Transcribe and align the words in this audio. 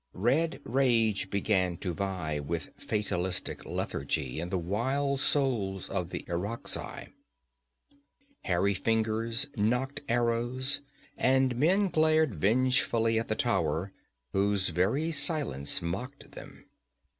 Red 0.15 0.61
rage 0.63 1.29
began 1.29 1.77
to 1.77 1.93
vie 1.93 2.39
with 2.39 2.71
fatalistic 2.75 3.63
lethargy 3.67 4.39
in 4.39 4.49
the 4.49 4.57
wild 4.57 5.19
souls 5.19 5.87
of 5.89 6.09
the 6.09 6.25
Irakzai. 6.27 7.09
Hairy 8.45 8.73
fingers 8.73 9.45
nocked 9.55 10.01
arrows 10.09 10.81
and 11.17 11.55
men 11.55 11.87
glared 11.87 12.33
vengefully 12.33 13.19
at 13.19 13.27
the 13.27 13.35
tower 13.35 13.91
whose 14.33 14.69
very 14.69 15.11
silence 15.11 15.83
mocked 15.83 16.31
them. 16.31 16.65